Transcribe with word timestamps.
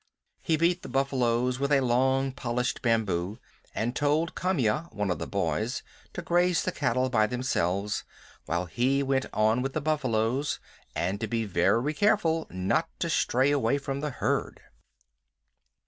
He 0.41 0.57
beat 0.57 0.81
the 0.81 0.89
buffaloes 0.89 1.59
with 1.59 1.71
a 1.71 1.81
long, 1.81 2.31
polished 2.31 2.81
bamboo, 2.81 3.37
and 3.75 3.95
told 3.95 4.33
Kamya, 4.33 4.89
one 4.91 5.11
of 5.11 5.19
the 5.19 5.27
boys, 5.27 5.83
to 6.13 6.23
graze 6.23 6.63
the 6.63 6.71
cattle 6.71 7.07
by 7.07 7.27
themselves, 7.27 8.03
while 8.47 8.65
he 8.65 9.03
went 9.03 9.27
on 9.31 9.61
with 9.61 9.73
the 9.73 9.79
buffaloes, 9.81 10.59
and 10.95 11.21
to 11.21 11.27
be 11.27 11.45
very 11.45 11.93
careful 11.93 12.47
not 12.49 12.89
to 12.97 13.11
stray 13.11 13.51
away 13.51 13.77
from 13.77 13.99
the 13.99 14.09
herd. 14.09 14.61